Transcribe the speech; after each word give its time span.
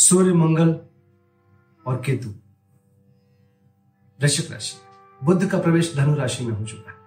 सूर्य, 0.00 0.32
मंगल 0.32 0.80
और 1.86 2.02
केतु। 2.06 2.28
वृश्चिक 4.20 4.50
राशि। 4.50 4.76
बुद्ध 5.26 5.50
का 5.50 5.58
प्रवेश 5.58 5.96
धनु 5.96 6.14
राशि 6.14 6.46
में 6.46 6.52
हो 6.52 6.64
चुका 6.64 6.90
है। 6.90 6.98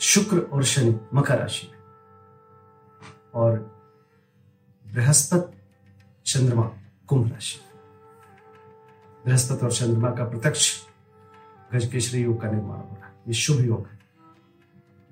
शुक्र 0.00 0.38
और 0.38 0.64
शनि 0.64 1.00
मकर 1.14 1.38
राशि 1.38 1.66
में। 1.66 1.78
और 3.34 3.58
बृहस्पति, 4.86 5.58
चंद्रमा, 6.26 6.70
कुंभ 7.06 7.32
राशि। 7.32 7.60
बृहस्पति 9.26 9.66
और 9.66 9.72
चंद्रमा 9.72 10.10
का 10.10 10.24
प्रत्यक्ष 10.24 10.82
गजकेशरी 11.72 12.22
योग 12.22 12.40
का 12.40 12.50
निर्माण 12.50 12.78
हो 12.78 12.96
रहा 13.00 13.06
है। 13.06 13.14
ये 13.28 13.34
शुभ 13.34 13.60
योग 13.60 13.86
है। 13.86 14.00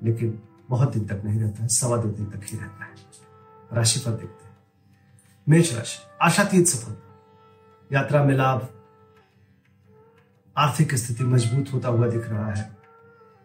लेकिन 0.03 0.43
बहुत 0.69 0.93
दिन 0.93 1.07
तक 1.07 1.23
नहीं 1.25 1.41
रहता 1.41 1.63
है, 1.63 1.69
सवा 1.69 1.97
दो 1.97 2.11
दिन 2.11 2.27
तक 2.27 2.41
ही 2.45 2.59
रहता 2.59 2.85
है। 2.85 2.95
राशि 3.73 4.01
पर 4.01 4.11
देखते 4.11 4.46
मेष 5.49 5.75
राशि 5.75 5.99
आशातीत 6.23 6.67
सफलता 6.67 7.03
यात्रा 7.93 8.25
में 8.25 8.35
लाभ। 8.35 8.69
आर्थिक 10.57 10.95
स्थिति 10.95 11.25
मज़बूत 11.25 11.73
होता 11.73 11.89
हुआ 11.89 12.09
दिख 12.09 12.29
रहा 12.29 12.53
है। 12.53 12.77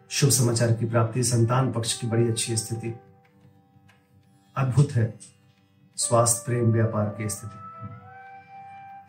शुभ 0.10 0.30
समाचार 0.30 0.74
की 0.74 0.86
प्राप्ति, 0.86 1.24
संतान 1.24 1.72
पक्ष 1.72 2.02
की 2.02 2.08
बड़ी 2.08 2.28
अच्छी 2.28 2.58
स्थिति। 2.58 3.00
अद्भुत 4.58 4.92
है। 4.92 5.20
स्वास्थ्य, 5.96 6.44
प्रेम, 6.46 6.72
व्यापार 6.72 7.16
की 7.18 7.30
स्थिति। 7.30 7.60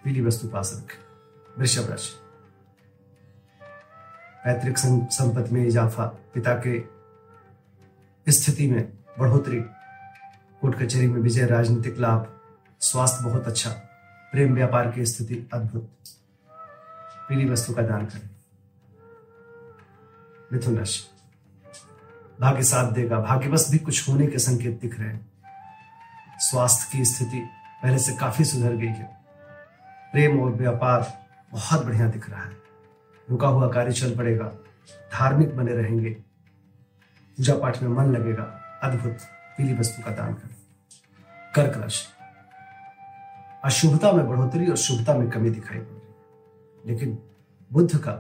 पीली 0.05 0.21
वस्तु 0.21 0.49
पास 0.49 0.73
रखें। 0.75 0.99
वृषभ 1.59 1.91
राशि। 1.91 2.13
पैतृक 4.45 4.79
संपत्ति 5.13 5.55
में 5.55 5.67
इजाफा। 5.67 6.07
पिता 6.07 6.55
के 6.67 6.85
स्थिति 8.33 8.71
में 8.71 8.93
बढ़ोतरी। 9.19 9.61
कोर्ट 10.61 10.83
कचहरी 10.83 11.09
में 11.09 11.21
विजय, 11.21 11.47
राजनीतिक 11.47 11.99
लाभ। 11.99 12.39
स्वास्थ्य 12.83 13.25
बहुत 13.25 13.47
अच्छा 13.47 13.71
प्रेम 14.33 14.55
व्यापार 14.55 14.91
की 14.91 15.07
स्थिति 15.07 15.51
अद्भुत। 15.53 15.91
पीली 17.29 17.51
वस्तु 17.51 17.75
का 17.75 17.83
दान 17.83 18.07
करें। 18.07 18.31
मिथुन 20.53 20.79
राशि। 20.79 21.03
भाग्य 22.41 22.63
साथ 22.63 22.93
देगा। 22.93 23.21
भाग्यवश 23.21 23.67
भी 23.71 23.79
कुछ 23.79 24.09
होने 24.09 24.27
के 24.27 24.39
संकेत 24.39 24.81
दिख 24.81 25.01
रहे 25.01 25.09
हैं। 25.09 25.33
स्वास्थ्य 26.39 26.99
की 26.99 27.05
स्थिति 27.05 27.49
पहले 27.83 27.99
से 27.99 28.17
काफ़ी 28.17 28.45
सुधर 28.45 28.73
गई 28.73 28.87
है। 28.87 29.25
प्रेम 30.13 30.41
और 30.41 30.51
व्यापार 30.51 31.27
बहुत 31.53 31.85
बढ़िया 31.85 32.09
दिख 32.09 32.31
रहा 32.31 32.43
है। 32.43 32.57
रुका 33.31 33.49
हुआ 33.49 33.69
कार्य 33.69 33.93
चल 33.93 34.17
पड़ेगा। 34.17 34.47
धार्मिक 35.13 35.57
बने 35.57 35.73
रहेंगे। 35.73 36.11
पूजा 36.11 37.55
पाठ 37.55 37.83
में 37.83 37.89
मन 37.89 38.13
लगेगा। 38.13 38.43
अद्भुत। 38.83 39.17
पीली 39.59 39.75
वस्तु 39.75 40.03
का 40.03 40.11
दान 40.11 40.35
करें। 40.35 40.57
कर्क 41.55 41.77
राशि। 41.77 42.22
अशुभता 43.65 44.13
में 44.13 44.27
बढ़ोतरी 44.29 44.67
और 44.71 44.77
शुभता 44.77 45.15
में 45.15 45.31
कमी 45.31 45.51
दिखाई 45.51 45.79
पड़ 45.79 45.85
रही 45.85 46.93
लेकिन 46.93 47.19
बुद्ध 47.71 47.99
का 47.99 48.13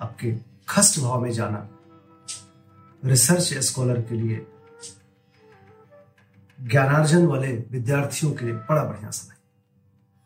आपके 0.00 0.34
खस्ट 0.68 1.00
भाव 1.00 1.20
में 1.20 1.30
जाना, 1.30 1.68
रिसर्च 3.04 3.54
स्कॉलर 3.54 4.00
के 4.02 4.14
लिए 4.14 4.46
ज्ञानार्जन 6.58 7.26
वाले 7.26 7.52
विद्यार्थियों 7.70 8.32
के 8.32 8.44
लिए 8.44 8.54
बड़ा 8.54 8.84
बढ़िया 8.84 9.10
समय 9.10 9.36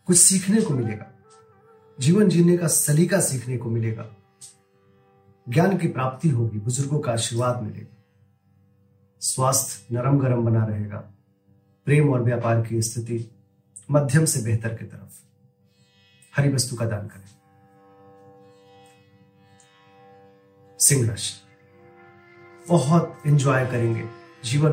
कुछ 0.06 0.16
सीखने 0.16 0.60
को 0.60 0.74
मिलेगा, 0.74 1.06
जीवन 1.98 2.28
जीने 2.28 2.56
का 2.56 2.66
सलीका 2.66 3.20
सीखने 3.20 3.56
को 3.58 3.70
मिलेगा, 3.70 4.06
ज्ञान 5.46 5.76
की 5.78 5.88
प्राप्ति 5.88 6.28
होगी, 6.28 6.58
बुज़ुर्गों 6.58 7.00
का 7.00 7.12
आशीर्वाद 7.12 7.62
मिलेगा, 7.62 7.96
स्वास्थ्य 9.22 9.94
नरम 9.94 10.18
गरम 10.18 10.44
बना 10.44 10.64
रहेगा। 10.64 11.04
प्रेम 11.90 12.12
और 12.12 12.22
व्यापार 12.22 12.60
की 12.62 12.82
स्थिति 12.82 13.30
मध्यम 13.90 14.24
से 14.24 14.42
बेहतर 14.42 14.68
की 14.68 14.84
तरफ़। 14.84 15.22
हरी 16.36 16.52
वस्तु 16.52 16.76
का 16.76 16.84
दान 16.84 17.06
करें। 17.06 17.30
सिंह 20.78 21.08
राशि। 21.08 21.34
बहुत 22.68 23.22
एंजॉय 23.26 23.66
करेंगे। 23.66 24.04
जीवन 24.44 24.70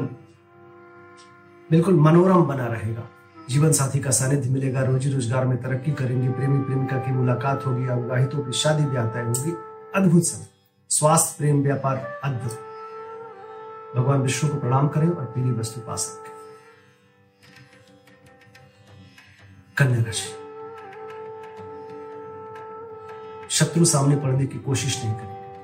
बिल्कुल 1.70 1.94
मनोरम 1.94 2.42
बना 2.42 2.68
रहेगा। 2.68 3.10
जीवन 3.50 3.72
साथी 3.72 4.00
का 4.00 4.12
सानिध्य 4.12 4.50
मिलेगा। 4.50 4.84
रोजी 4.84 5.14
रोज़गार 5.14 5.46
में 5.46 5.62
तरक्की 5.62 5.92
करेंगे। 5.92 6.30
प्रेमी 6.30 6.64
प्रेमिका 6.64 6.98
की 6.98 7.12
मुलाकात 7.12 7.66
होगी। 7.66 7.88
अविवाहितों 7.88 8.46
की 8.46 8.52
शादी 8.52 8.86
ब्याह 8.86 9.08
तय 9.08 9.22
होगी। 9.22 9.52
अद्भुत 9.96 10.24
समय। 10.24 10.48
स्वास्थ्य, 10.90 11.36
प्रेम, 11.38 11.64
व्यापार 11.64 12.22
अद्भुत। 12.24 12.52
भगवान 13.96 14.22
विष्णु 14.22 14.54
को 14.54 14.60
प्रणाम 14.60 14.88
करें 14.88 15.10
और 15.10 15.26
पीली 15.26 15.52
वस्तु 15.52 15.82
पास 15.82 16.22
रखें 16.22 16.37
कन्या 19.78 20.04
राशि 20.04 20.30
शत्रु 23.50 23.86
सामने 23.86 24.16
पड़ने 24.16 24.46
की 24.46 24.60
कोशिश 24.60 25.06
नहीं 25.06 25.16
करेंगे। 25.16 25.58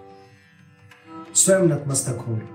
स्वयं 1.35 1.59
नतमस्तक 1.59 2.25
होंगे 2.27 2.47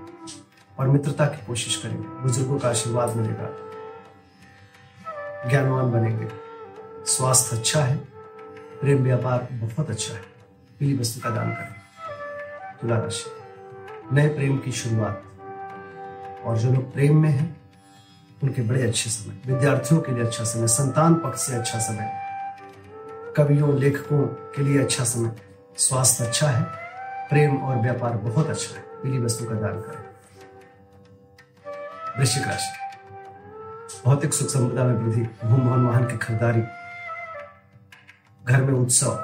और 0.79 0.87
मित्रता 0.87 1.25
की 1.25 1.45
कोशिश 1.45 1.75
करेंगे। 1.75 2.07
बुज़ुर्गों 2.07 2.59
का 2.59 2.69
आशीर्वाद 2.69 3.15
मिलेगा। 3.15 3.49
ज्ञानवान 5.49 5.91
बनेंगे। 5.91 6.27
स्वास्थ्य 7.05 7.57
अच्छा 7.57 7.83
है। 7.83 7.97
प्रेम 8.81 9.03
व्यापार 9.03 9.47
बहुत 9.51 9.89
अच्छा 9.89 10.13
है। 10.13 10.21
पीली 10.79 10.97
वस्तु 10.97 11.21
का 11.21 11.29
दान 11.29 11.51
करें। 11.51 11.75
तुला 12.81 12.99
राशि। 12.99 13.31
नए 14.15 14.27
प्रेम 14.27 14.57
की 14.57 14.71
शुरुआत। 14.71 15.23
और 16.45 16.57
जो 16.57 16.71
लोग 16.71 16.93
प्रेम 16.93 17.21
में 17.21 17.29
हैं 17.29 17.58
उनके 18.43 18.61
बड़े 18.61 18.81
अच्छे 18.87 19.09
समय, 19.09 19.41
विद्यार्थियों 19.45 20.01
के 20.01 20.11
लिए 20.11 20.25
अच्छा 20.25 20.43
समय, 20.43 20.67
संतान 20.67 21.15
पक्ष 21.15 21.41
से 21.41 21.55
अच्छा 21.55 21.79
समय, 21.79 22.11
कवियों, 23.37 23.77
लेखकों 23.79 24.23
के 24.55 24.63
लिए 24.63 24.83
अच्छा 24.83 25.03
समय। 25.03 25.31
स्वास्थ्य 25.77 26.25
अच्छा 26.25 26.47
है, 26.47 26.63
प्रेम 27.29 27.57
और 27.57 27.81
व्यापार 27.81 28.17
बहुत 28.17 28.49
अच्छा 28.49 28.75
है 28.75 28.81
पीली 29.03 29.19
वस्तु 29.19 29.45
का 29.45 29.55
दान 29.55 29.79
करें। 29.81 30.07
वृश्चिक 32.19 32.47
राशि, 32.47 32.71
भौतिक 34.05 34.33
सुख 34.33 34.49
संपदा 34.49 34.83
में 34.83 34.93
वृद्धि 34.95 35.21
भूम 35.21 35.59
भवन 35.59 35.85
वाहन 35.85 36.07
की 36.07 36.17
खरीदारी, 36.17 36.61
घर 38.43 38.61
में 38.61 38.73
उत्सव, 38.73 39.23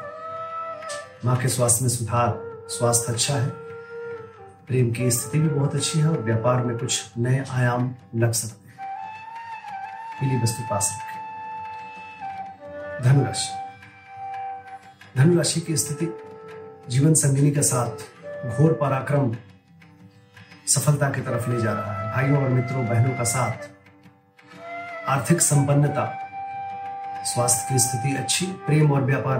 माँ 1.25 1.37
के 1.37 1.47
स्वास्थ्य 1.47 1.83
में 1.83 1.89
सुधार, 1.89 2.39
स्वास्थ्य 2.69 3.13
अच्छा 3.13 3.35
है, 3.35 3.49
प्रेम 4.67 4.91
की 4.91 5.09
स्थिति 5.11 5.39
भी 5.39 5.47
बहुत 5.49 5.75
अच्छी 5.75 5.99
है 5.99 6.07
और 6.07 6.21
व्यापार 6.21 6.63
में 6.65 6.77
कुछ 6.77 7.11
नए 7.17 7.43
आयाम 7.51 7.93
लग 8.15 8.31
सकते 8.33 8.64
पीली 10.19 10.41
वस्तु 10.41 10.63
पास 10.69 10.97
रखें 10.97 11.25
धनुराशि। 13.03 13.53
धनुराशि 15.17 15.61
की 15.61 15.77
स्थिति 15.77 16.19
जीवन 16.89 17.13
संगिनी 17.13 17.51
के 17.51 17.61
साथ 17.61 17.89
घोर 18.57 18.73
पराक्रम 18.73 19.37
सफलता 20.67 21.09
की 21.09 21.21
तरफ़ 21.21 21.49
ले 21.49 21.61
जा 21.61 21.73
रहा 21.73 22.01
है। 22.01 22.13
भाइयों 22.13 22.43
और 22.43 22.49
मित्रों, 22.49 22.85
बहनों 22.85 23.17
का 23.17 23.23
साथ, 23.23 23.69
आर्थिक 25.07 25.41
संपन्नता, 25.41 26.21
स्वास्थ्य 27.23 27.73
की 27.73 27.79
स्थिति 27.79 28.15
अच्छी, 28.15 28.45
प्रेम 28.45 28.91
और 28.91 29.01
व्यापार 29.01 29.37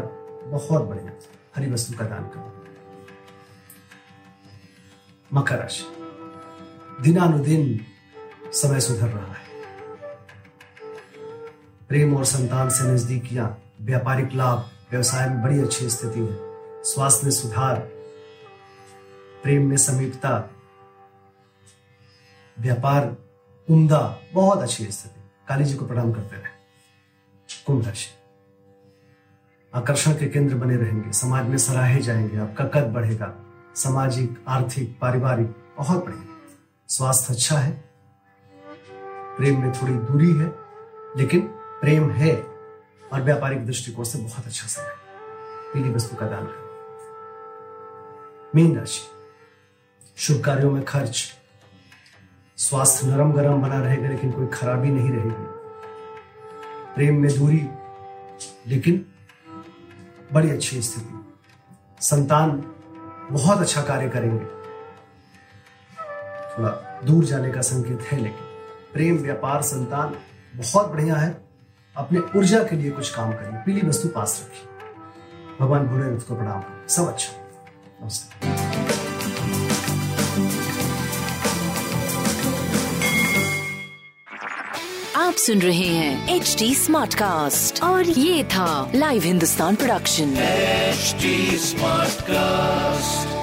बहुत 0.47 0.83
बढ़िया। 0.83 1.11
हरी 1.55 1.71
वस्तु 1.71 1.97
का 1.97 2.05
दान 2.05 2.23
करो। 2.23 2.65
मकर 5.33 5.59
राशि। 5.59 5.83
दिनानुदिन 7.01 7.85
समय 8.51 8.79
सुधर 8.79 9.07
रहा 9.07 9.33
है। 9.33 9.54
प्रेम 11.89 12.17
और 12.17 12.25
संतान 12.25 12.69
से 12.69 12.93
नजदीकियाँ 12.93 13.59
व्यापारिक 13.81 14.33
लाभ, 14.33 14.69
व्यवसाय 14.91 15.29
में 15.29 15.43
बड़ी 15.43 15.59
अच्छी 15.59 15.89
स्थिति 15.89 16.19
है 16.19 16.37
स्वास्थ्य 16.83 17.21
में 17.23 17.31
सुधार, 17.31 17.79
प्रेम 19.43 19.69
में 19.69 19.77
समीपता। 19.77 20.49
व्यापार 22.59 23.15
उमदा, 23.69 24.19
बहुत 24.33 24.59
अच्छी 24.59 24.91
स्थिति। 24.91 25.21
काली 25.47 25.63
जी 25.63 25.73
को 25.73 25.85
प्रणाम 25.85 26.13
करते 26.13 26.35
रहे। 26.35 26.49
कुंभ 27.67 27.85
राशि। 27.85 28.07
आकर्षण 29.75 30.11
के 30.11 30.29
केंद्र 30.29 30.55
बने 30.55 30.75
रहेंगे। 30.75 31.13
समाज 31.13 31.45
में 31.45 31.57
सराहे 31.57 32.01
जाएँगे। 32.01 32.37
आपका 32.37 32.65
कद 32.65 32.83
बढ़ेगा। 32.83 33.35
सामाजिक, 33.75 34.43
आर्थिक, 34.47 34.99
पारिवारिक, 34.99 35.55
बहुत 35.77 36.05
बढ़िया 36.05 36.23
स्वास्थ्य 36.87 37.33
अच्छा 37.33 37.57
है। 37.57 37.83
प्रेम 39.37 39.61
में 39.61 39.73
थोड़ी 39.73 39.93
दूरी 39.93 40.31
है, 40.31 40.55
लेकिन 41.17 41.59
प्रेम 41.81 42.11
है 42.11 42.35
और 43.13 43.21
व्यापारिक 43.21 43.65
दृष्टिकोण 43.65 44.05
से 44.05 44.19
बहुत 44.19 44.45
अच्छा 44.45 44.67
समय 44.67 44.95
पीली 45.73 45.89
वस्तु 45.89 46.15
का 46.15 46.25
दान 46.25 46.45
करें। 46.45 46.65
मीन 48.55 48.77
राशि। 48.77 49.01
शुभ 50.17 50.43
कार्यों 50.45 50.71
में 50.71 50.85
खर्च। 50.85 51.33
स्वास्थ्य 52.57 53.07
नरम 53.07 53.33
गरम 53.33 53.61
बना 53.61 53.81
रहेगा, 53.81 54.09
लेकिन 54.09 54.31
कोई 54.31 54.47
खराबी 54.47 54.89
नहीं 54.89 55.11
रहेगी। 55.11 55.55
प्रेम 56.95 57.21
में 57.21 57.39
दूरी, 57.39 57.69
लेकिन 58.67 59.05
बड़ी 60.33 60.49
अच्छी 60.49 60.81
स्थिति। 60.81 61.35
संतान 62.01 62.51
बहुत 63.31 63.59
अच्छा 63.59 63.81
कार्य 63.81 64.09
करेंगे। 64.09 64.45
थोड़ा 66.55 67.01
दूर 67.05 67.25
जाने 67.25 67.51
का 67.51 67.61
संकेत 67.61 68.01
है, 68.01 68.19
लेकिन 68.19 68.47
प्रेम, 68.93 69.17
व्यापार, 69.17 69.61
संतान 69.61 70.15
बहुत 70.55 70.91
बढ़िया 70.91 71.15
है। 71.15 71.44
अपने 71.97 72.19
ऊर्जा 72.39 72.63
के 72.63 72.75
लिए 72.75 72.91
कुछ 72.91 73.09
काम 73.09 73.31
करिए 73.31 73.59
पीली 73.65 73.87
वस्तु 73.87 74.07
पास 74.07 74.41
रखिए। 74.45 74.67
भगवान 75.59 75.87
भोलेनाथ 75.87 76.27
को 76.27 76.35
प्रणाम 76.35 76.61
करें 76.61 76.87
सब 76.87 77.07
अच्छा। 77.07 77.33
नमस्कार। 78.01 78.53
आप 85.15 85.33
सुन 85.33 85.61
रहे 85.61 85.87
हैं 85.87 86.35
एच 86.35 86.55
डी 86.59 86.73
स्मार्ट 86.75 87.13
कास्ट 87.13 87.83
और 87.83 88.03
ये 88.03 88.43
था 88.43 88.91
live 88.95 89.23
Hindustan 89.23 89.75
production 89.75 90.35
H 90.37 91.15
smart 91.61 92.11
Smartcast. 92.11 93.34